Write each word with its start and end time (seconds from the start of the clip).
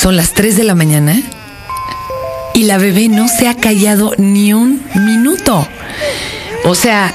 Son 0.00 0.16
las 0.16 0.32
3 0.32 0.56
de 0.56 0.64
la 0.64 0.74
mañana 0.74 1.20
y 2.54 2.62
la 2.62 2.78
bebé 2.78 3.08
no 3.08 3.28
se 3.28 3.48
ha 3.48 3.54
callado 3.54 4.14
ni 4.16 4.54
un 4.54 4.82
minuto. 4.94 5.68
O 6.64 6.74
sea, 6.74 7.12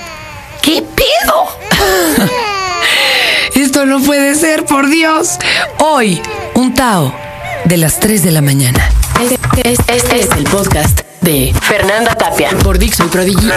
¿qué 0.61 0.83
pedo? 0.83 2.29
Esto 3.55 3.87
no 3.87 3.99
puede 4.01 4.35
ser, 4.35 4.65
por 4.65 4.87
Dios. 4.87 5.39
Hoy, 5.79 6.21
un 6.53 6.75
Tao 6.75 7.11
de 7.63 7.77
las 7.77 7.99
3 7.99 8.21
de 8.21 8.29
la 8.29 8.41
mañana. 8.41 8.87
Este, 9.19 9.73
este 9.91 10.19
es 10.19 10.29
el 10.37 10.43
podcast 10.43 11.01
de 11.21 11.55
Fernanda 11.63 12.13
Tapia 12.13 12.51
por 12.63 12.77
Dixon 12.77 13.09
Prodigy 13.09 13.47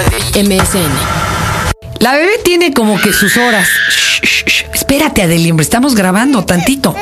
MSN. 0.43 1.99
La 1.99 2.15
bebé 2.15 2.39
tiene 2.43 2.73
como 2.73 2.99
que 2.99 3.13
sus 3.13 3.37
horas. 3.37 3.69
Shh, 3.91 4.23
shh, 4.23 4.45
shh. 4.47 4.65
Espérate, 4.73 5.21
Adelimbre, 5.21 5.65
estamos 5.65 5.95
grabando 5.95 6.47
tantito. 6.47 6.97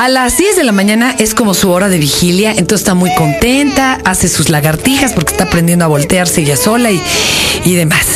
A 0.00 0.08
las 0.08 0.38
10 0.38 0.56
de 0.56 0.64
la 0.64 0.72
mañana 0.72 1.14
es 1.18 1.34
como 1.34 1.52
su 1.52 1.70
hora 1.70 1.90
de 1.90 1.98
vigilia, 1.98 2.52
entonces 2.52 2.80
está 2.80 2.94
muy 2.94 3.14
contenta, 3.16 3.98
hace 4.06 4.30
sus 4.30 4.48
lagartijas 4.48 5.12
porque 5.12 5.32
está 5.32 5.44
aprendiendo 5.44 5.84
a 5.84 5.88
voltearse 5.88 6.40
ella 6.40 6.56
sola 6.56 6.90
y, 6.90 7.74
demás. 7.74 8.06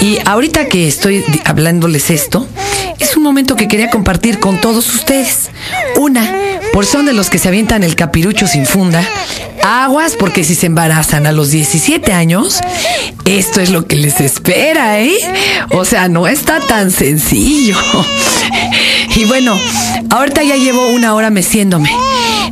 Y 0.00 0.16
ahorita 0.24 0.64
que 0.68 0.88
estoy 0.88 1.22
hablándoles 1.44 2.08
esto, 2.08 2.48
es 2.98 3.18
un 3.18 3.22
momento 3.22 3.54
que 3.54 3.68
quería 3.68 3.90
compartir 3.90 4.40
con 4.40 4.62
todos 4.62 4.94
ustedes. 4.94 5.50
Una, 5.98 6.26
por 6.72 6.86
son 6.86 7.04
de 7.04 7.12
los 7.12 7.28
que 7.28 7.36
se 7.36 7.48
avientan 7.48 7.84
el 7.84 7.96
capirucho 7.96 8.46
sin 8.46 8.64
funda. 8.64 9.06
Aguas, 9.62 10.16
porque 10.18 10.42
si 10.42 10.54
se 10.54 10.64
embarazan 10.64 11.26
a 11.26 11.32
los 11.32 11.50
17 11.50 12.14
años, 12.14 12.60
esto 13.26 13.60
es 13.60 13.68
lo 13.68 13.86
que 13.86 13.96
les 13.96 14.22
espera, 14.22 15.02
¿eh? 15.02 15.18
O 15.72 15.84
sea, 15.84 16.08
no 16.08 16.26
está 16.26 16.60
tan 16.60 16.90
sencillo. 16.90 17.76
Y 19.16 19.24
bueno, 19.24 19.58
ahorita 20.10 20.42
ya 20.42 20.56
llevo 20.56 20.88
una 20.88 21.14
hora 21.14 21.30
meciéndome. 21.30 21.90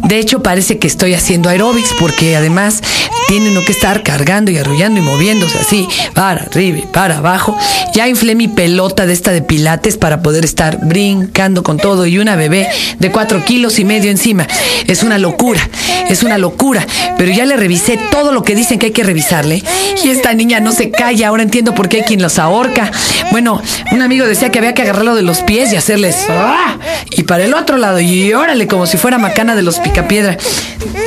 De 0.05 0.19
hecho, 0.19 0.43
parece 0.43 0.79
que 0.79 0.87
estoy 0.87 1.15
haciendo 1.15 1.49
aeróbics 1.49 1.95
porque 1.99 2.37
además 2.37 2.83
tienen 3.29 3.53
uno 3.53 3.63
que 3.65 3.73
estar 3.73 4.03
cargando 4.03 4.51
y 4.51 4.57
arrullando 4.57 4.99
y 4.99 5.03
moviéndose 5.03 5.59
así, 5.59 5.87
para 6.15 6.43
arriba 6.43 6.79
y 6.79 6.87
para 6.87 7.19
abajo. 7.19 7.57
Ya 7.93 8.09
inflé 8.09 8.35
mi 8.35 8.49
pelota 8.49 9.05
de 9.05 9.13
esta 9.13 9.33
de 9.33 9.43
pilates 9.43 9.99
para 9.99 10.23
poder 10.23 10.47
estar 10.47 10.79
brincando 10.83 11.63
con 11.63 11.77
todo 11.77 12.07
y 12.07 12.19
una 12.19 12.37
bebé 12.37 12.69
de 12.99 13.13
cuatro 13.13 13.45
kilos 13.45 13.79
y 13.79 13.85
medio 13.85 14.11
encima. 14.11 14.47
Es 14.87 15.03
una 15.03 15.19
locura, 15.19 15.61
es 16.09 16.23
una 16.23 16.39
locura. 16.39 16.87
Pero 17.19 17.31
ya 17.31 17.45
le 17.45 17.57
revisé 17.57 17.99
todo 18.11 18.33
lo 18.33 18.43
que 18.43 18.55
dicen 18.55 18.79
que 18.79 18.87
hay 18.87 18.93
que 18.93 19.05
revisarle 19.05 19.63
y 20.03 20.09
esta 20.09 20.33
niña 20.33 20.61
no 20.61 20.73
se 20.73 20.91
calla. 20.91 21.29
Ahora 21.29 21.43
entiendo 21.43 21.75
por 21.75 21.91
qué 21.91 21.99
hay 21.99 22.03
quien 22.05 22.23
los 22.23 22.39
ahorca. 22.39 22.91
Bueno, 23.31 23.61
un 23.93 24.01
amigo 24.01 24.27
decía 24.27 24.51
que 24.51 24.59
había 24.59 24.73
que 24.73 24.83
agarrarlo 24.83 25.15
de 25.15 25.23
los 25.23 25.41
pies 25.41 25.71
y 25.73 25.77
hacerles 25.77 26.17
¡ah! 26.31 26.79
y 27.11 27.25
para 27.25 27.45
el 27.45 27.53
otro 27.53 27.77
lado 27.77 28.01
y 28.01 28.33
órale 28.33 28.67
como 28.67 28.87
si 28.87 28.97
fuera 28.97 29.19
macana 29.19 29.55
de 29.55 29.63
los 29.63 29.81
picapiedra. 29.81 30.39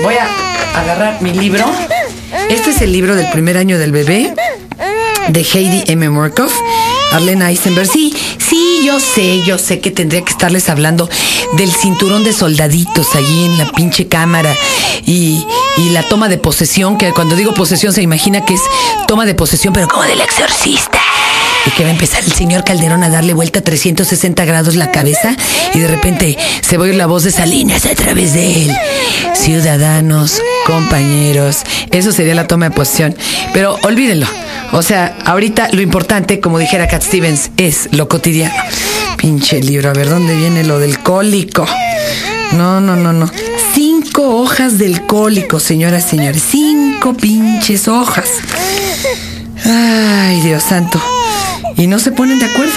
Voy 0.03 0.16
a 0.16 0.80
agarrar 0.80 1.22
mi 1.22 1.31
libro. 1.33 1.66
Este 2.50 2.72
es 2.72 2.81
el 2.81 2.92
libro 2.92 3.16
del 3.16 3.30
primer 3.31 3.58
año 3.58 3.78
del 3.78 3.92
bebé 3.92 4.34
de 5.30 5.42
Heidi 5.42 5.84
M. 5.88 6.09
Murkoff, 6.09 6.53
Arlene 7.11 7.45
Eisenberg. 7.50 7.88
Sí, 7.88 8.14
sí, 8.38 8.81
yo 8.83 9.00
sé, 9.00 9.42
yo 9.44 9.58
sé 9.58 9.80
que 9.80 9.92
tendría 9.92 10.23
que 10.23 10.31
estarles 10.31 10.70
hablando 10.70 11.09
del 11.53 11.72
cinturón 11.72 12.23
de 12.23 12.33
soldaditos 12.33 13.16
allí 13.16 13.45
en 13.45 13.58
la 13.58 13.72
pinche 13.72 14.08
cámara 14.08 14.56
y, 15.06 15.45
y 15.78 15.89
la 15.89 16.03
toma 16.03 16.28
de 16.30 16.38
posesión, 16.38 16.98
que 16.98 17.11
cuando 17.14 17.36
digo 17.36 17.53
posesión 17.53 17.94
se 17.94 18.02
imagina 18.02 18.45
que 18.45 18.55
es 18.55 18.61
toma 19.08 19.26
de 19.26 19.36
posesión, 19.36 19.73
pero 19.73 19.88
como 19.88 20.03
del 20.03 20.22
exorcista. 20.22 21.00
Y 21.66 21.72
que 21.72 21.84
va 21.84 21.90
a 21.90 21.94
empezar 21.94 22.23
el 22.23 22.31
señor 22.31 22.64
Calderón 22.64 23.04
a 23.04 23.09
darle 23.09 23.34
vuelta 23.34 23.59
a 23.59 23.64
360 23.64 24.45
grados 24.45 24.76
la 24.76 24.92
cabeza 24.92 25.36
y 25.73 25.80
de 25.80 25.88
repente 25.88 26.38
se 26.62 26.78
va 26.78 26.86
a 26.86 26.88
oír 26.88 26.95
la 26.95 27.06
voz 27.06 27.23
de 27.23 27.31
Salinas 27.31 27.86
a 27.86 27.94
través 27.94 28.34
de 28.34 28.64
él. 28.64 28.76
Ciudadanos, 29.36 30.42
compañeros, 30.66 31.58
eso 31.92 32.11
sería 32.11 32.33
la 32.33 32.48
toma 32.48 32.70
de 32.70 32.76
posesión. 32.76 33.16
Pero 33.54 33.77
olvídenlo. 33.83 34.27
O 34.73 34.82
sea, 34.82 35.17
ahorita 35.26 35.70
lo 35.73 35.82
importante, 35.82 36.39
como 36.39 36.58
dijera 36.58 36.88
Cat 36.88 37.04
Stevens, 37.04 37.52
es 37.58 37.89
lo 37.92 38.08
cotidiano. 38.08 38.55
Pinche 39.17 39.61
libro, 39.61 39.89
a 39.89 39.93
ver 39.93 40.10
dónde 40.10 40.36
viene 40.36 40.64
lo 40.64 40.80
del 40.80 40.99
cólico. 40.99 41.67
No, 42.54 42.80
no, 42.80 42.95
no, 42.95 43.14
no. 43.14 43.30
Cinco 43.73 44.38
hojas 44.38 44.78
del 44.78 45.05
cólico, 45.05 45.60
señoras 45.60 46.05
y 46.08 46.10
señores. 46.10 46.43
Cinco 46.49 47.14
pinches 47.14 47.88
hojas. 47.88 48.30
Ay, 49.66 50.42
Dios 50.42 50.64
santo. 50.64 51.02
Y 51.81 51.87
no 51.87 51.97
se 51.97 52.11
ponen 52.11 52.37
de 52.37 52.45
acuerdo. 52.45 52.73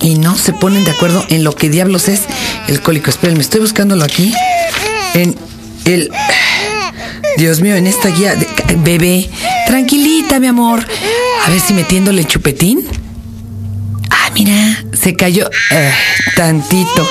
Y 0.00 0.14
no 0.18 0.38
se 0.38 0.52
ponen 0.52 0.84
de 0.84 0.92
acuerdo 0.92 1.26
en 1.30 1.42
lo 1.42 1.52
que 1.52 1.68
diablos 1.68 2.06
es 2.06 2.22
el 2.68 2.80
cólico. 2.80 3.10
Espérenme, 3.10 3.42
estoy 3.42 3.58
buscándolo 3.60 4.04
aquí. 4.04 4.32
En 5.14 5.34
el. 5.84 6.12
Dios 7.38 7.60
mío, 7.60 7.74
en 7.74 7.88
esta 7.88 8.10
guía. 8.10 8.36
bebé, 8.84 9.28
tranquilita, 9.66 10.38
mi 10.38 10.46
amor. 10.46 10.86
A 11.44 11.50
ver 11.50 11.58
si 11.58 11.74
metiéndole 11.74 12.24
chupetín. 12.24 12.86
Ah, 14.10 14.30
mira, 14.32 14.84
se 14.92 15.16
cayó. 15.16 15.50
eh, 15.72 15.92
tantito. 16.36 17.04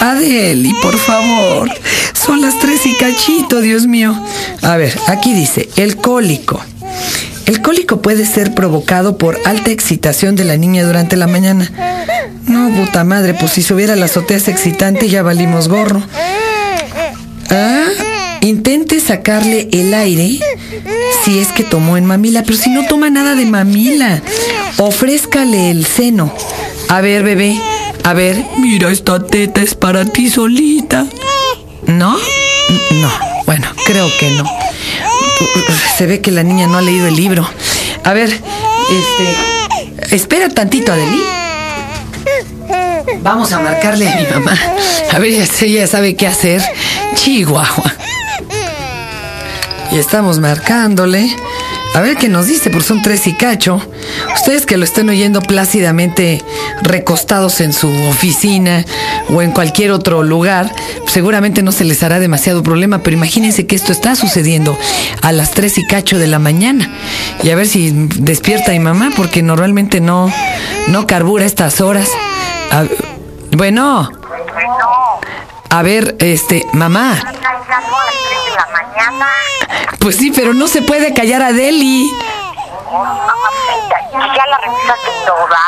Adeli, 0.00 0.72
por 0.80 0.96
favor. 0.96 1.70
Son 2.14 2.40
las 2.40 2.58
tres 2.60 2.86
y 2.86 2.96
cachito, 2.96 3.60
Dios 3.60 3.86
mío. 3.86 4.18
A 4.62 4.74
ver, 4.78 4.98
aquí 5.06 5.34
dice, 5.34 5.68
el 5.76 5.98
cólico. 5.98 6.64
El 7.46 7.60
cólico 7.62 8.00
puede 8.02 8.26
ser 8.26 8.54
provocado 8.54 9.18
por 9.18 9.38
alta 9.44 9.70
excitación 9.70 10.36
de 10.36 10.44
la 10.44 10.56
niña 10.56 10.84
durante 10.84 11.16
la 11.16 11.26
mañana. 11.26 11.70
No, 12.46 12.70
puta 12.74 13.04
madre, 13.04 13.34
pues 13.34 13.52
si 13.52 13.62
subiera 13.62 13.96
la 13.96 14.06
azotea 14.06 14.36
es 14.36 14.48
excitante 14.48 15.08
ya 15.08 15.22
valimos 15.22 15.68
gorro. 15.68 16.02
Ah, 17.50 17.88
intente 18.40 19.00
sacarle 19.00 19.68
el 19.72 19.92
aire 19.92 20.38
si 21.24 21.38
es 21.38 21.48
que 21.48 21.64
tomó 21.64 21.96
en 21.96 22.06
mamila, 22.06 22.42
pero 22.42 22.58
si 22.58 22.70
no 22.70 22.86
toma 22.86 23.10
nada 23.10 23.34
de 23.34 23.46
mamila, 23.46 24.22
ofrézcale 24.78 25.70
el 25.70 25.84
seno. 25.84 26.34
A 26.88 27.00
ver, 27.00 27.22
bebé, 27.22 27.60
a 28.04 28.14
ver, 28.14 28.44
mira, 28.58 28.90
esta 28.90 29.24
teta 29.24 29.62
es 29.62 29.74
para 29.74 30.04
ti 30.04 30.30
solita. 30.30 31.06
¿No? 31.86 32.16
No, 33.00 33.12
bueno, 33.46 33.66
creo 33.86 34.08
que 34.18 34.30
no. 34.30 34.44
Se 35.96 36.06
ve 36.06 36.20
que 36.20 36.30
la 36.30 36.42
niña 36.42 36.66
no 36.66 36.78
ha 36.78 36.82
leído 36.82 37.06
el 37.06 37.16
libro. 37.16 37.48
A 38.04 38.12
ver, 38.12 38.30
este. 38.30 40.14
Espera 40.14 40.48
tantito, 40.48 40.92
Adeli. 40.92 41.22
Vamos 43.22 43.52
a 43.52 43.60
marcarle 43.60 44.08
a 44.08 44.16
mi 44.16 44.26
mamá. 44.26 44.58
A 45.12 45.18
ver 45.18 45.46
ella 45.60 45.86
sabe 45.86 46.16
qué 46.16 46.26
hacer. 46.26 46.62
Chihuahua. 47.14 47.92
Y 49.92 49.98
estamos 49.98 50.38
marcándole. 50.38 51.34
A 51.94 52.00
ver 52.00 52.16
qué 52.16 52.28
nos 52.28 52.46
dice, 52.46 52.70
porque 52.70 52.88
son 52.88 53.02
tres 53.02 53.26
y 53.26 53.34
cacho. 53.34 53.80
Ustedes 54.34 54.64
que 54.64 54.78
lo 54.78 54.84
estén 54.84 55.10
oyendo 55.10 55.42
plácidamente 55.42 56.42
recostados 56.80 57.60
en 57.60 57.74
su 57.74 57.88
oficina 58.08 58.84
o 59.28 59.42
en 59.42 59.50
cualquier 59.50 59.90
otro 59.90 60.22
lugar, 60.22 60.74
seguramente 61.12 61.62
no 61.62 61.72
se 61.72 61.84
les 61.84 62.02
hará 62.02 62.18
demasiado 62.18 62.62
problema, 62.62 62.98
pero 62.98 63.14
imagínense 63.16 63.66
que 63.66 63.76
esto 63.76 63.92
está 63.92 64.16
sucediendo 64.16 64.76
a 65.20 65.30
las 65.32 65.50
tres 65.50 65.76
y 65.78 65.86
cacho 65.86 66.18
de 66.18 66.26
la 66.26 66.38
mañana. 66.38 66.90
Y 67.42 67.50
a 67.50 67.56
ver 67.56 67.66
si 67.66 67.90
despierta 68.16 68.72
mi 68.72 68.78
mamá, 68.80 69.10
porque 69.16 69.42
normalmente 69.42 70.00
no, 70.00 70.32
no 70.88 71.06
carbura 71.06 71.44
estas 71.44 71.80
horas. 71.82 72.08
A- 72.70 72.84
bueno, 73.56 74.08
a 75.68 75.82
ver, 75.82 76.16
este, 76.18 76.64
mamá. 76.72 77.18
3. 77.20 77.34
Pues 79.98 80.16
sí, 80.16 80.32
pero 80.34 80.54
no 80.54 80.66
se 80.66 80.80
puede 80.82 81.12
callar 81.12 81.42
a 81.42 81.52
Deli. 81.52 82.08
¿Y 84.12 84.18
ya 84.18 84.46
la 84.46 84.58
revisaste 84.58 85.10
toda? 85.26 85.58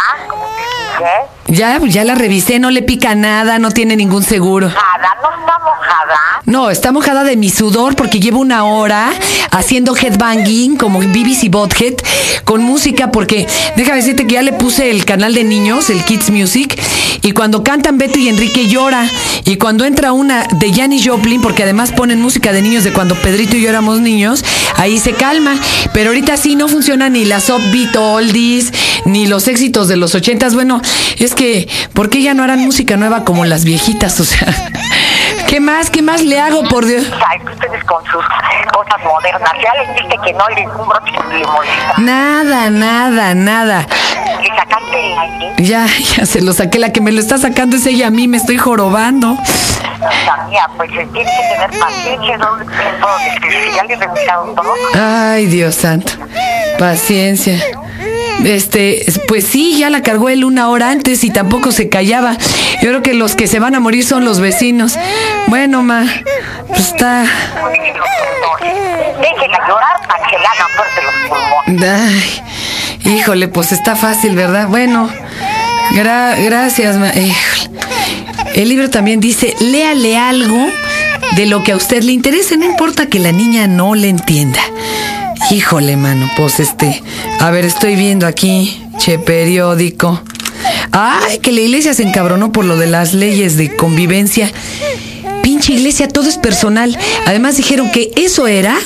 Ya, 1.54 1.78
ya 1.86 2.02
la 2.04 2.16
revisé, 2.16 2.58
no 2.58 2.70
le 2.70 2.82
pica 2.82 3.14
nada, 3.14 3.60
no 3.60 3.70
tiene 3.70 3.94
ningún 3.94 4.24
seguro. 4.24 4.66
Nada, 4.68 5.16
mojada. 5.64 6.14
No, 6.46 6.70
está 6.70 6.92
mojada 6.92 7.24
de 7.24 7.36
mi 7.36 7.50
sudor 7.50 7.96
porque 7.96 8.20
llevo 8.20 8.40
una 8.40 8.64
hora 8.64 9.12
haciendo 9.50 9.96
headbanging 9.96 10.76
como 10.76 11.00
BBC 11.00 11.50
Bothead 11.50 11.94
con 12.44 12.62
música 12.62 13.10
porque 13.10 13.46
déjame 13.76 13.98
decirte 13.98 14.26
que 14.26 14.34
ya 14.34 14.42
le 14.42 14.52
puse 14.52 14.90
el 14.90 15.04
canal 15.04 15.34
de 15.34 15.44
niños, 15.44 15.90
el 15.90 16.04
Kids 16.04 16.30
Music, 16.30 16.78
y 17.22 17.32
cuando 17.32 17.64
cantan 17.64 17.96
Beto 17.96 18.18
y 18.18 18.28
Enrique 18.28 18.68
llora. 18.68 19.08
Y 19.46 19.56
cuando 19.56 19.84
entra 19.84 20.12
una 20.12 20.44
de 20.44 20.72
Janis 20.72 21.06
Joplin, 21.06 21.40
porque 21.40 21.62
además 21.62 21.92
ponen 21.92 22.20
música 22.20 22.52
de 22.52 22.62
niños 22.62 22.84
de 22.84 22.92
cuando 22.92 23.14
Pedrito 23.14 23.56
y 23.56 23.62
yo 23.62 23.68
éramos 23.70 24.00
niños, 24.00 24.44
ahí 24.76 24.98
se 24.98 25.12
calma. 25.12 25.56
Pero 25.92 26.10
ahorita 26.10 26.36
sí 26.36 26.54
no 26.54 26.68
funciona 26.68 27.08
ni 27.08 27.24
las 27.24 27.48
upbeat 27.48 27.96
oldies, 27.96 28.72
ni 29.04 29.26
los 29.26 29.48
éxitos 29.48 29.88
de 29.88 29.96
los 29.96 30.14
ochentas. 30.14 30.54
Bueno, 30.54 30.82
es 31.18 31.34
que, 31.34 31.68
¿por 31.94 32.10
qué 32.10 32.22
ya 32.22 32.34
no 32.34 32.42
harán 32.42 32.60
música 32.60 32.96
nueva 32.96 33.24
como 33.24 33.44
las 33.44 33.64
viejitas? 33.64 34.20
O 34.24 34.26
sea, 34.26 34.72
¿qué 35.46 35.54
¿Qué 35.54 35.60
más? 35.60 35.88
¿Qué 35.88 36.02
más 36.02 36.20
le 36.22 36.40
hago, 36.40 36.64
por 36.64 36.84
Dios? 36.84 37.04
Ay, 37.26 37.38
ustedes 37.44 37.84
con 37.84 38.04
sus 38.06 38.24
cosas 38.72 39.04
modernas. 39.04 39.50
Ya 39.62 39.72
les 39.80 39.94
dije 39.94 40.16
que 40.24 40.32
no 40.32 40.48
les 40.48 40.66
un 40.66 40.88
broche 40.88 41.12
le 41.30 41.46
molesta. 41.46 41.94
Nada, 41.98 42.70
nada, 42.70 43.34
nada. 43.34 43.86
Le 44.42 44.48
sacaste 44.48 45.12
el 45.12 45.18
aire. 45.18 45.52
Ya, 45.58 45.86
ya 46.16 46.26
se 46.26 46.40
lo 46.40 46.52
saqué. 46.52 46.80
La 46.80 46.92
que 46.92 47.00
me 47.00 47.12
lo 47.12 47.20
está 47.20 47.38
sacando 47.38 47.76
es 47.76 47.86
ella 47.86 48.08
a 48.08 48.10
mí, 48.10 48.26
me 48.26 48.36
estoy 48.36 48.58
jorobando. 48.58 49.36
Mía, 50.48 50.68
pues 50.76 50.90
tienes 50.90 51.08
que 51.12 51.22
tener 51.22 51.80
paciencia, 51.80 52.36
no 52.36 52.48
ya 53.76 53.84
le 53.84 53.96
revisaron 53.96 54.54
todo. 54.54 54.74
Ay, 54.94 55.46
Dios 55.46 55.76
santo. 55.76 56.12
Paciencia. 56.78 57.60
Este, 58.42 59.04
pues 59.28 59.46
sí, 59.46 59.78
ya 59.78 59.88
la 59.90 60.02
cargó 60.02 60.28
él 60.28 60.44
una 60.44 60.68
hora 60.68 60.90
antes 60.90 61.24
y 61.24 61.30
tampoco 61.30 61.72
se 61.72 61.88
callaba. 61.88 62.36
Yo 62.82 62.90
creo 62.90 63.02
que 63.02 63.14
los 63.14 63.36
que 63.36 63.46
se 63.46 63.58
van 63.58 63.74
a 63.74 63.80
morir 63.80 64.04
son 64.04 64.24
los 64.24 64.40
vecinos. 64.40 64.98
Bueno, 65.46 65.82
ma, 65.82 66.04
pues 66.68 66.80
está. 66.80 67.24
Déjenla 69.20 69.58
llorar 69.68 70.00
para 70.08 70.26
que 70.28 70.38
le 70.38 70.46
hagan 70.46 70.68
fuerte 70.76 71.02
los 71.02 71.14
pulmones. 71.28 71.90
Ay, 73.04 73.12
híjole, 73.16 73.48
pues 73.48 73.72
está 73.72 73.94
fácil, 73.96 74.34
¿verdad? 74.34 74.68
Bueno, 74.68 75.08
gra- 75.92 76.36
gracias, 76.44 76.96
ma. 76.96 77.08
Híjole. 77.08 77.70
El 78.54 78.68
libro 78.68 78.88
también 78.90 79.20
dice, 79.20 79.54
léale 79.60 80.16
algo 80.16 80.68
de 81.36 81.46
lo 81.46 81.62
que 81.62 81.72
a 81.72 81.76
usted 81.76 82.02
le 82.02 82.12
interese, 82.12 82.56
no 82.56 82.64
importa 82.64 83.06
que 83.06 83.18
la 83.18 83.32
niña 83.32 83.66
no 83.66 83.94
le 83.94 84.08
entienda. 84.08 84.60
Híjole, 85.50 85.96
mano, 85.96 86.30
pues 86.36 86.60
este, 86.60 87.02
a 87.40 87.50
ver, 87.50 87.64
estoy 87.64 87.96
viendo 87.96 88.26
aquí, 88.26 88.82
che, 88.98 89.18
periódico. 89.18 90.22
Ay, 90.92 91.38
que 91.40 91.50
la 91.52 91.60
iglesia 91.60 91.92
se 91.94 92.04
encabronó 92.04 92.52
por 92.52 92.64
lo 92.64 92.76
de 92.76 92.86
las 92.86 93.12
leyes 93.14 93.56
de 93.56 93.74
convivencia. 93.74 94.50
Pinche 95.54 95.74
iglesia, 95.74 96.08
todo 96.08 96.28
es 96.28 96.36
personal. 96.36 96.98
Además 97.26 97.56
dijeron 97.56 97.88
que 97.92 98.10
eso 98.16 98.48
era 98.48 98.76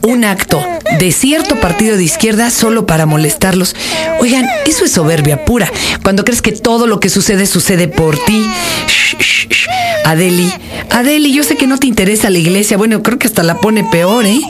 un 0.00 0.24
acto 0.24 0.66
de 0.98 1.12
cierto 1.12 1.60
partido 1.60 1.98
de 1.98 2.04
izquierda 2.04 2.50
solo 2.50 2.86
para 2.86 3.04
molestarlos. 3.04 3.76
Oigan, 4.20 4.46
eso 4.64 4.86
es 4.86 4.92
soberbia 4.92 5.44
pura. 5.44 5.70
Cuando 6.02 6.24
crees 6.24 6.40
que 6.40 6.52
todo 6.52 6.86
lo 6.86 6.98
que 6.98 7.10
sucede 7.10 7.44
sucede 7.44 7.88
por 7.88 8.16
ti. 8.16 8.42
Shh, 8.86 9.16
shh, 9.18 9.48
shh. 9.50 9.68
Adeli, 10.06 10.50
Adeli, 10.88 11.30
yo 11.30 11.42
sé 11.44 11.56
que 11.56 11.66
no 11.66 11.76
te 11.76 11.88
interesa 11.88 12.30
la 12.30 12.38
iglesia. 12.38 12.78
Bueno, 12.78 13.02
creo 13.02 13.18
que 13.18 13.26
hasta 13.26 13.42
la 13.42 13.60
pone 13.60 13.84
peor, 13.84 14.24
¿eh? 14.24 14.40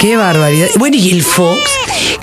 Qué 0.00 0.16
barbaridad. 0.16 0.68
Bueno, 0.76 0.96
y 0.96 1.10
el 1.10 1.22
Fox, 1.22 1.60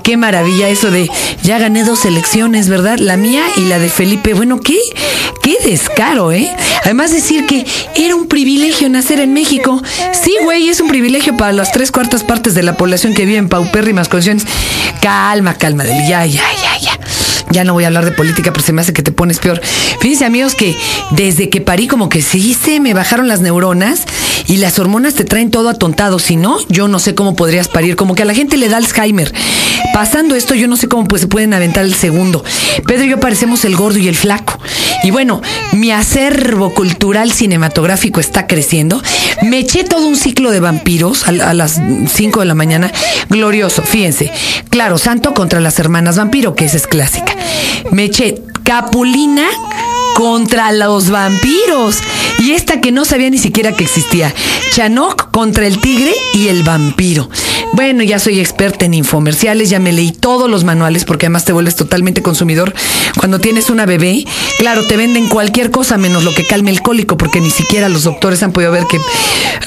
qué 0.06 0.18
maravilla 0.18 0.70
eso 0.70 0.92
de 0.92 1.10
ya 1.42 1.58
gané 1.58 1.84
dos 1.84 2.06
elecciones, 2.06 2.70
¿verdad? 2.70 3.00
La 3.00 3.18
mía 3.18 3.42
y 3.58 3.62
la 3.62 3.80
de 3.80 3.90
Felipe. 3.90 4.36
Bueno, 4.36 4.60
qué, 4.60 4.78
qué 5.42 5.58
descaro, 5.66 6.32
¿eh? 6.32 6.56
Además 6.84 7.12
decir 7.12 7.48
que 7.48 7.66
era 7.96 8.16
un 8.16 8.28
privilegio 8.28 8.88
nacer 8.88 9.20
en 9.20 9.34
México. 9.34 9.82
Sí, 10.14 10.36
güey, 10.44 10.70
es 10.70 10.80
un 10.80 10.90
privilegio 10.90 11.36
para 11.36 11.54
las 11.54 11.72
tres 11.72 11.92
cuartas 11.92 12.24
partes 12.24 12.54
de 12.54 12.62
la 12.62 12.78
población 12.78 13.16
que 13.16 13.26
vive 13.26 13.40
en 13.40 13.50
paupérrimas 13.50 14.08
condiciones. 14.08 14.46
Calma, 15.02 15.56
calma, 15.56 15.82
Adeli. 15.82 16.08
Ya, 16.08 16.24
ya, 16.28 16.44
ya, 16.62 16.80
ya. 16.80 17.00
Ya 17.50 17.64
no 17.64 17.74
voy 17.74 17.86
a 17.86 17.88
hablar 17.88 18.06
de 18.06 18.12
política, 18.12 18.52
pero 18.54 18.64
se 18.64 18.74
me 18.74 18.82
hace 18.82 18.94
que 18.94 19.02
te 19.02 19.12
pones 19.12 19.40
peor. 19.40 19.60
Fíjense, 20.02 20.26
amigos, 20.26 20.54
que 20.54 20.76
desde 21.12 21.50
que 21.50 21.62
parí, 21.62 21.88
como 21.88 22.10
que 22.10 22.22
sí 22.22 22.54
se 22.54 22.80
me 22.80 22.94
bajaron 22.94 23.28
las 23.28 23.42
neuronas 23.42 24.06
y 24.48 24.58
las 24.58 24.80
hormonas 24.80 25.16
te 25.16 25.24
traen 25.24 25.52
todo 25.52 25.70
atontado. 25.70 26.20
Si 26.20 26.36
no, 26.36 26.58
yo 26.70 26.88
no 26.88 27.00
sé 27.00 27.16
cómo 27.16 27.36
podrías 27.36 27.68
parir. 27.68 27.96
Como 27.96 28.16
que 28.16 28.24
a 28.24 28.26
la 28.26 28.34
gente 28.34 28.58
le 28.58 28.70
da 28.70 28.78
Alzheimer. 28.78 29.34
Pasando 29.94 30.36
esto, 30.36 30.56
yo 30.56 30.68
no 30.68 30.78
sé 30.78 30.88
cómo 30.88 31.08
pues, 31.08 31.22
se 31.22 31.28
pueden 31.28 31.54
aventar 31.54 31.86
el 31.86 31.94
segundo. 31.94 32.44
Pedro 32.86 33.06
y 33.06 33.10
yo 33.10 33.20
parecemos 33.20 33.66
el 33.66 33.76
gordo 33.76 33.98
y 34.00 34.08
el 34.08 34.16
flaco. 34.16 34.60
Y 35.04 35.12
bueno, 35.12 35.42
mi 35.74 35.92
acervo 35.92 36.74
cultural 36.74 37.32
cinematográfico 37.32 38.20
está 38.20 38.48
creciendo. 38.48 39.02
Me 39.44 39.60
eché 39.60 39.84
todo 39.84 40.08
un 40.08 40.16
ciclo 40.16 40.52
de 40.52 40.60
vampiros 40.60 41.28
a, 41.28 41.30
a 41.30 41.54
las 41.54 41.82
5 42.14 42.40
de 42.40 42.46
la 42.46 42.56
mañana. 42.56 42.92
Glorioso, 43.30 43.82
fíjense. 43.82 44.32
Claro, 44.70 44.98
Santo 44.98 45.34
contra 45.34 45.60
las 45.60 45.80
hermanas 45.80 46.18
vampiro, 46.18 46.56
que 46.56 46.66
esa 46.66 46.78
es 46.78 46.88
clásica. 46.88 47.36
Me 47.92 48.06
eché 48.06 48.42
Capulina 48.64 49.48
contra 50.16 50.72
los 50.72 51.12
vampiros. 51.12 52.00
Y 52.40 52.52
esta 52.52 52.82
que 52.82 52.92
no 52.92 53.06
sabía 53.06 53.30
ni 53.30 53.38
siquiera 53.38 53.74
que 53.74 53.84
existía. 53.84 54.34
Chanok 54.72 55.30
contra 55.30 55.68
el 55.68 55.80
tigre 55.80 56.14
y 56.34 56.48
el 56.48 56.64
vampiro. 56.64 57.30
Bueno, 57.74 58.04
ya 58.04 58.20
soy 58.20 58.40
experta 58.40 58.86
en 58.86 58.94
infomerciales, 58.94 59.70
ya 59.70 59.80
me 59.80 59.92
leí 59.92 60.14
todos 60.14 60.50
los 60.50 60.64
manuales 60.64 61.04
porque 61.04 61.26
además 61.26 61.44
te 61.46 61.54
vuelves 61.54 61.76
totalmente 61.76 62.22
consumidor. 62.22 62.74
Cuando 63.20 63.40
tienes 63.40 63.70
una 63.70 63.86
bebé, 63.86 64.26
claro, 64.58 64.86
te 64.88 64.96
venden 64.96 65.28
cualquier 65.28 65.72
cosa 65.72 65.98
menos 65.98 66.24
lo 66.24 66.34
que 66.34 66.46
calme 66.46 66.72
el 66.72 66.82
cólico 66.82 67.18
porque 67.18 67.42
ni 67.42 67.52
siquiera 67.52 67.90
los 67.90 68.04
doctores 68.04 68.42
han 68.44 68.54
podido 68.54 68.72
ver 68.72 68.86
que... 68.90 69.00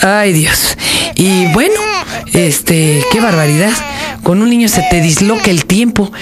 Ay 0.01 0.33
Dios. 0.33 0.77
Y 1.19 1.47
bueno, 1.53 1.75
este, 2.33 3.05
qué 3.11 3.21
barbaridad. 3.21 3.73
Con 4.23 4.41
un 4.41 4.51
niño 4.51 4.69
se 4.69 4.83
te 4.89 5.01
disloca 5.01 5.51
el 5.51 5.65
tiempo. 5.65 6.13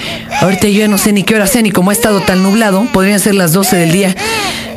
Ahorita 0.41 0.67
yo 0.67 0.79
ya 0.79 0.87
no 0.87 0.97
sé 0.97 1.13
ni 1.13 1.21
qué 1.21 1.35
hora 1.35 1.45
sea 1.45 1.61
ni 1.61 1.69
cómo 1.69 1.91
ha 1.91 1.93
estado 1.93 2.19
tan 2.21 2.41
nublado. 2.41 2.83
Podrían 2.91 3.19
ser 3.19 3.35
las 3.35 3.53
12 3.53 3.77
del 3.77 3.91
día. 3.91 4.15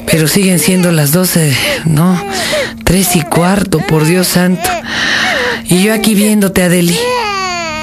Pero 0.05 0.29
siguen 0.29 0.59
siendo 0.59 0.93
las 0.93 1.13
12, 1.13 1.57
no, 1.87 2.23
tres 2.85 3.17
y 3.17 3.23
cuarto, 3.23 3.79
por 3.79 4.05
Dios 4.05 4.27
santo. 4.27 4.69
Y 5.65 5.83
yo 5.85 5.95
aquí 5.95 6.15
viéndote, 6.15 6.65
Adeli. 6.65 6.99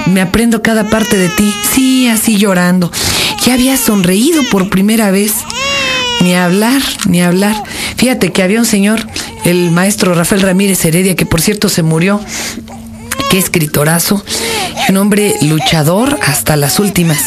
Me 0.06 0.22
aprendo 0.22 0.62
cada 0.62 0.90
parte 0.90 1.18
de 1.18 1.30
ti. 1.30 1.52
Sí, 1.74 2.08
así 2.08 2.38
llorando. 2.38 2.92
Ya 3.46 3.56
había 3.56 3.78
sonreído 3.78 4.44
por 4.52 4.70
primera 4.70 5.10
vez. 5.10 5.34
Ni 6.22 6.36
hablar, 6.36 6.82
ni 7.08 7.22
hablar. 7.22 7.56
Fíjate 7.96 8.32
que 8.32 8.44
había 8.44 8.60
un 8.60 8.66
señor, 8.66 9.08
el 9.48 9.72
maestro 9.72 10.14
Rafael 10.14 10.42
Ramírez 10.42 10.84
Heredia, 10.84 11.16
que 11.16 11.26
por 11.26 11.40
cierto 11.40 11.70
se 11.70 11.82
murió. 11.82 12.20
Qué 13.32 13.38
escritorazo. 13.38 14.24
Un 14.90 14.98
hombre 14.98 15.36
luchador 15.42 16.18
hasta 16.26 16.56
las 16.56 16.80
últimas. 16.80 17.20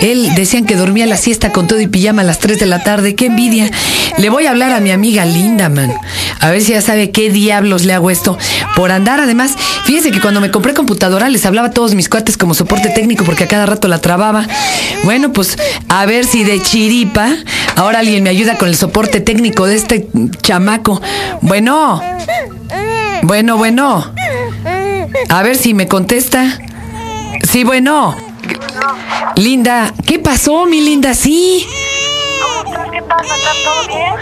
Él 0.00 0.34
decían 0.34 0.64
que 0.64 0.74
dormía 0.74 1.06
la 1.06 1.18
siesta 1.18 1.52
con 1.52 1.66
todo 1.66 1.80
y 1.80 1.86
pijama 1.86 2.22
a 2.22 2.24
las 2.24 2.38
3 2.38 2.58
de 2.58 2.66
la 2.66 2.82
tarde. 2.82 3.14
¡Qué 3.14 3.26
envidia! 3.26 3.70
Le 4.16 4.30
voy 4.30 4.46
a 4.46 4.50
hablar 4.50 4.72
a 4.72 4.80
mi 4.80 4.90
amiga 4.90 5.26
Linda, 5.26 5.68
man. 5.68 5.92
A 6.40 6.50
ver 6.50 6.62
si 6.62 6.72
ya 6.72 6.80
sabe 6.80 7.10
qué 7.10 7.30
diablos 7.30 7.84
le 7.84 7.92
hago 7.92 8.10
esto. 8.10 8.38
Por 8.74 8.90
andar, 8.90 9.20
además, 9.20 9.52
fíjense 9.84 10.12
que 10.12 10.20
cuando 10.20 10.40
me 10.40 10.50
compré 10.50 10.72
computadora 10.72 11.28
les 11.28 11.44
hablaba 11.44 11.68
a 11.68 11.70
todos 11.72 11.94
mis 11.94 12.08
cuates 12.08 12.38
como 12.38 12.54
soporte 12.54 12.88
técnico 12.88 13.24
porque 13.24 13.44
a 13.44 13.48
cada 13.48 13.66
rato 13.66 13.86
la 13.86 13.98
trababa. 13.98 14.46
Bueno, 15.04 15.32
pues 15.32 15.58
a 15.88 16.06
ver 16.06 16.24
si 16.24 16.42
de 16.42 16.62
chiripa 16.62 17.28
ahora 17.76 17.98
alguien 17.98 18.22
me 18.22 18.30
ayuda 18.30 18.56
con 18.56 18.68
el 18.68 18.76
soporte 18.76 19.20
técnico 19.20 19.66
de 19.66 19.76
este 19.76 20.08
chamaco. 20.42 21.02
Bueno. 21.42 22.00
Bueno, 23.22 23.58
bueno. 23.58 24.12
A 25.28 25.42
ver 25.42 25.56
si 25.56 25.74
me 25.74 25.86
contesta. 25.86 26.60
Sí, 27.42 27.64
bueno. 27.64 28.14
Linda, 29.36 29.92
¿qué 30.06 30.18
pasó, 30.18 30.66
mi 30.66 30.80
linda? 30.80 31.14
Sí. 31.14 31.66
¿Cómo 32.42 32.92
estás? 32.92 33.22
¿Está 33.22 33.52
todo 33.64 33.88
bien? 33.88 34.14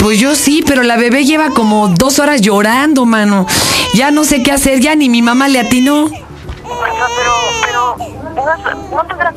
Pues 0.00 0.18
yo 0.18 0.34
sí, 0.34 0.62
pero 0.66 0.82
la 0.82 0.96
bebé 0.96 1.24
lleva 1.24 1.50
como 1.50 1.88
dos 1.88 2.18
horas 2.18 2.40
llorando, 2.40 3.04
mano. 3.06 3.46
Ya 3.94 4.10
no 4.10 4.24
sé 4.24 4.42
qué 4.42 4.52
hacer, 4.52 4.80
ya 4.80 4.94
ni 4.94 5.08
mi 5.08 5.22
mamá 5.22 5.48
le 5.48 5.60
atinó. 5.60 6.06
Pero, 6.08 6.26
pero, 7.64 7.96
¿no, 8.34 8.54
es- 8.54 8.90
¿no 8.90 9.04
tendrá? 9.06 9.34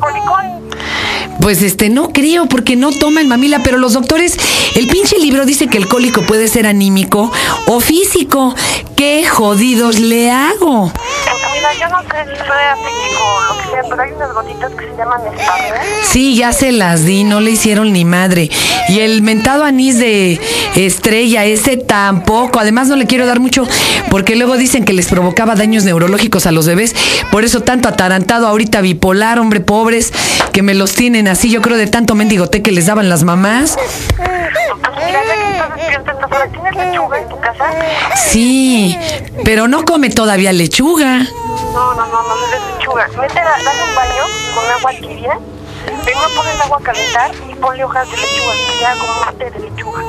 Pues 1.41 1.63
este, 1.63 1.89
no 1.89 2.09
creo, 2.13 2.45
porque 2.45 2.75
no 2.75 2.91
toma 2.91 3.19
el 3.19 3.25
mamila, 3.27 3.63
pero 3.63 3.77
los 3.79 3.93
doctores, 3.93 4.37
el 4.75 4.85
pinche 4.87 5.17
libro 5.17 5.43
dice 5.45 5.65
que 5.67 5.79
el 5.79 5.87
cólico 5.87 6.21
puede 6.21 6.47
ser 6.47 6.67
anímico 6.67 7.31
o 7.65 7.79
físico. 7.79 8.53
¿Qué 8.95 9.25
jodidos 9.25 9.97
le 9.99 10.29
hago? 10.29 10.91
Yo 11.81 11.89
no 11.89 12.01
sé 12.03 12.25
lo 12.27 13.57
que 13.57 13.69
sea, 13.71 13.81
pero 13.89 14.01
hay 14.03 14.11
unas 14.11 14.33
gotitas 14.33 14.71
que 14.73 14.85
se 14.85 14.95
llaman. 14.95 15.21
Sí, 16.03 16.35
ya 16.35 16.53
se 16.53 16.71
las 16.71 17.05
di, 17.05 17.23
no 17.23 17.39
le 17.39 17.49
hicieron 17.49 17.91
ni 17.91 18.05
madre. 18.05 18.51
Y 18.87 18.99
el 18.99 19.23
mentado 19.23 19.63
anís 19.63 19.97
de 19.97 20.39
estrella, 20.75 21.43
ese 21.45 21.77
tampoco. 21.77 22.59
Además, 22.59 22.87
no 22.87 22.95
le 22.95 23.07
quiero 23.07 23.25
dar 23.25 23.39
mucho 23.39 23.65
porque 24.11 24.35
luego 24.35 24.57
dicen 24.57 24.85
que 24.85 24.93
les 24.93 25.07
provocaba 25.07 25.55
daños 25.55 25.83
neurológicos 25.83 26.45
a 26.45 26.51
los 26.51 26.67
bebés. 26.67 26.95
Por 27.31 27.45
eso 27.45 27.61
tanto 27.61 27.89
atarantado 27.89 28.45
ahorita 28.45 28.81
bipolar, 28.81 29.39
hombre, 29.39 29.59
pobres, 29.59 30.13
que 30.51 30.61
me 30.61 30.75
los 30.75 30.93
tienen 30.93 31.27
así. 31.27 31.49
Yo 31.49 31.63
creo 31.63 31.77
de 31.77 31.87
tanto 31.87 32.13
mendigote 32.13 32.61
que 32.61 32.71
les 32.71 32.85
daban 32.85 33.09
las 33.09 33.23
mamás. 33.23 33.75
Pues 34.17 34.29
mira, 34.29 35.21
ya 35.25 35.33
que 35.35 35.50
¿tienes 36.51 36.75
lechuga 36.75 37.19
en 37.19 37.29
tu 37.29 37.39
casa? 37.39 37.71
Sí, 38.15 38.97
pero 39.43 39.67
no 39.67 39.83
come 39.85 40.09
todavía 40.09 40.51
lechuga. 40.51 41.19
No, 41.73 41.93
no, 41.93 42.05
no, 42.05 42.23
no 42.23 42.35
le 42.35 42.47
des 42.47 42.61
lechuga. 42.73 43.07
Métela, 43.19 43.51
dale 43.63 43.83
un 43.83 43.95
baño 43.95 44.23
con 44.55 44.69
agua 44.69 44.91
tibia. 44.99 45.39
Vengo 46.05 46.19
a 46.19 46.35
poner 46.35 46.55
el 46.55 46.61
agua 46.61 46.77
a 46.79 46.83
calentar 46.83 47.31
y 47.49 47.55
ponle 47.55 47.83
hojas 47.83 48.09
de 48.09 48.17
lechuga, 48.17 48.53
que 48.53 48.77
sea 48.77 48.93
como 48.93 49.31
un 49.31 49.37
té 49.37 49.51
de 49.51 49.59
lechuga. 49.59 50.03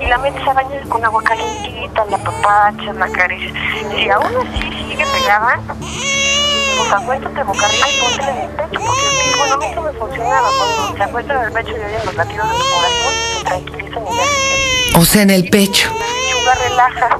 Y 0.00 0.06
la 0.06 0.18
metes 0.18 0.46
a 0.46 0.52
bañar 0.52 0.88
con 0.88 1.04
agua 1.04 1.22
calientita, 1.22 2.04
la 2.06 2.18
papacha, 2.18 2.92
la 2.92 3.04
acaricia. 3.04 3.52
Si 3.94 4.10
aún 4.10 4.36
así 4.36 4.60
sigue 4.60 5.06
pegada, 5.06 5.60
pues 5.68 6.92
acuéstate 6.92 7.42
boca 7.44 7.66
arriba 7.66 7.86
y 7.88 8.00
póntela 8.00 8.30
en 8.30 8.38
el 8.38 8.50
pecho, 8.50 8.80
porque 8.84 9.36
bueno, 9.38 9.54
a 9.54 9.56
mí 9.58 9.66
eso 9.66 9.80
me 9.80 9.92
funcionaba. 9.92 10.48
Cuando 10.58 10.96
se 10.96 11.02
acuesta 11.04 11.34
en 11.34 11.40
el 11.42 11.52
pecho 11.52 11.70
y 11.70 11.74
oyen 11.74 12.06
los 12.06 12.14
latidos 12.14 12.48
de 12.48 12.54
tu 12.58 12.64
corazón, 12.74 13.14
se 13.38 13.44
tranquilizan 13.44 14.02
y 14.02 14.16
ya 14.16 14.51
O 14.94 15.04
sea, 15.04 15.22
en 15.22 15.30
el 15.30 15.48
pecho. 15.48 15.90
La 15.98 16.06
lechuga 16.06 16.54
relaja. 16.68 17.18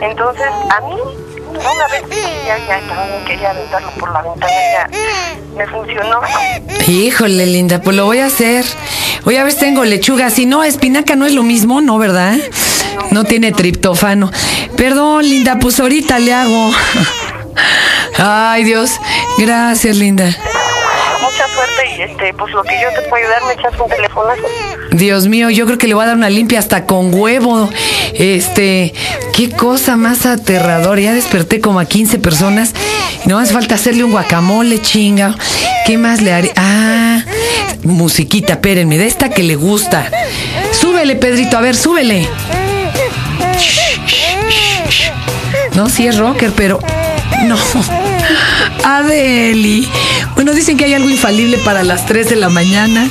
Entonces, 0.00 0.46
a 0.46 0.80
mí, 0.80 0.96
una 1.48 1.86
vez 1.88 2.02
que 2.08 2.46
ya, 2.46 2.58
ya 2.58 2.80
también 2.88 3.24
quería 3.26 3.50
aventarlo 3.50 3.90
por 3.92 4.12
la 4.12 4.22
ventana, 4.22 4.52
ya 4.72 4.88
me 5.56 5.66
funcionó. 5.66 6.20
Híjole, 6.86 7.46
linda, 7.46 7.80
pues 7.80 7.96
lo 7.96 8.06
voy 8.06 8.18
a 8.18 8.26
hacer. 8.26 8.64
Voy 9.24 9.36
a 9.36 9.44
ver 9.44 9.52
si 9.52 9.60
tengo 9.60 9.84
lechuga. 9.84 10.30
Si 10.30 10.46
no, 10.46 10.64
espinaca 10.64 11.16
no 11.16 11.26
es 11.26 11.34
lo 11.34 11.42
mismo, 11.42 11.80
¿no, 11.80 11.98
verdad? 11.98 12.36
No 13.10 13.24
tiene 13.24 13.52
triptofano. 13.52 14.30
Perdón, 14.76 15.22
linda, 15.28 15.58
pues 15.60 15.78
ahorita 15.78 16.18
le 16.18 16.32
hago. 16.32 16.70
Ay, 18.18 18.64
Dios. 18.64 18.98
Gracias, 19.38 19.96
linda. 19.96 20.24
Mucha 20.24 21.48
suerte 21.48 21.96
y 21.96 22.02
este, 22.02 22.34
pues 22.34 22.52
lo 22.52 22.62
que 22.62 22.80
yo 22.80 22.88
te 22.90 23.08
puedo 23.08 23.22
ayudar, 23.22 23.42
me 23.44 23.52
echas 23.52 23.78
un 23.78 23.88
telefonazo. 23.88 24.42
Dios 24.92 25.28
mío, 25.28 25.50
yo 25.50 25.66
creo 25.66 25.78
que 25.78 25.86
le 25.86 25.94
voy 25.94 26.04
a 26.04 26.08
dar 26.08 26.16
una 26.16 26.30
limpia 26.30 26.58
hasta 26.58 26.84
con 26.84 27.14
huevo. 27.14 27.70
Este, 28.14 28.92
qué 29.34 29.50
cosa 29.50 29.96
más 29.96 30.26
aterradora. 30.26 31.00
Ya 31.00 31.12
desperté 31.14 31.60
como 31.60 31.80
a 31.80 31.84
15 31.84 32.18
personas. 32.18 32.74
No 33.24 33.38
hace 33.38 33.52
falta 33.52 33.76
hacerle 33.76 34.04
un 34.04 34.10
guacamole, 34.10 34.80
chinga. 34.82 35.36
¿Qué 35.86 35.96
más 35.98 36.20
le 36.20 36.32
haré? 36.32 36.52
Ah, 36.56 37.24
musiquita, 37.84 38.54
espérenme, 38.54 38.98
de 38.98 39.06
esta 39.06 39.30
que 39.30 39.42
le 39.42 39.56
gusta. 39.56 40.10
Súbele, 40.72 41.16
Pedrito, 41.16 41.56
a 41.56 41.60
ver, 41.60 41.76
súbele. 41.76 42.28
No, 45.74 45.88
sí 45.88 46.06
es 46.06 46.18
rocker, 46.18 46.52
pero 46.52 46.80
no. 47.44 47.56
Adeli. 48.84 49.88
Bueno, 50.34 50.52
dicen 50.52 50.76
que 50.76 50.84
hay 50.84 50.94
algo 50.94 51.08
infalible 51.08 51.58
para 51.58 51.84
las 51.84 52.06
3 52.06 52.28
de 52.30 52.36
la 52.36 52.48
mañana. 52.48 53.08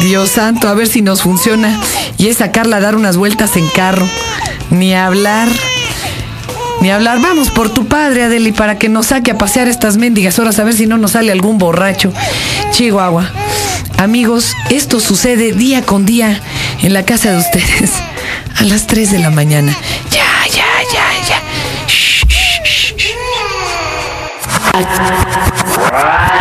Dios 0.00 0.30
santo, 0.30 0.68
a 0.68 0.74
ver 0.74 0.86
si 0.86 1.02
nos 1.02 1.22
funciona. 1.22 1.80
Y 2.18 2.28
es 2.28 2.38
sacarla 2.38 2.76
a 2.76 2.80
dar 2.80 2.96
unas 2.96 3.16
vueltas 3.16 3.56
en 3.56 3.66
carro. 3.68 4.06
Ni 4.70 4.94
hablar. 4.94 5.48
Ni 6.80 6.90
hablar. 6.90 7.20
Vamos 7.20 7.50
por 7.50 7.70
tu 7.70 7.86
padre, 7.86 8.24
Adeli, 8.24 8.52
para 8.52 8.78
que 8.78 8.88
nos 8.88 9.06
saque 9.06 9.30
a 9.30 9.38
pasear 9.38 9.68
estas 9.68 9.96
mendigas 9.96 10.38
horas 10.38 10.58
a 10.58 10.64
ver 10.64 10.74
si 10.74 10.86
no 10.86 10.98
nos 10.98 11.12
sale 11.12 11.32
algún 11.32 11.58
borracho. 11.58 12.12
Chihuahua. 12.70 13.30
Amigos, 13.96 14.54
esto 14.70 15.00
sucede 15.00 15.52
día 15.52 15.82
con 15.82 16.04
día 16.04 16.40
en 16.82 16.92
la 16.92 17.04
casa 17.04 17.30
de 17.30 17.38
ustedes. 17.38 17.92
A 18.56 18.64
las 18.64 18.86
3 18.86 19.10
de 19.12 19.18
la 19.18 19.30
mañana. 19.30 19.74
Ya, 20.10 20.26
ya, 20.48 20.66
ya, 20.92 21.06
ya. 21.28 21.42
Shh, 21.86 22.24
shh, 22.28 22.94
shh. 22.96 23.14